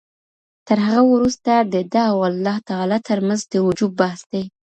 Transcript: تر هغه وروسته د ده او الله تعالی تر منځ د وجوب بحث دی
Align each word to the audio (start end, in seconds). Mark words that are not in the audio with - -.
تر 0.67 0.77
هغه 0.85 1.01
وروسته 1.13 1.51
د 1.73 1.75
ده 1.93 2.01
او 2.11 2.17
الله 2.29 2.57
تعالی 2.69 2.99
تر 3.07 3.19
منځ 3.27 3.41
د 3.45 3.55
وجوب 3.67 3.91
بحث 4.01 4.21
دی 4.31 4.43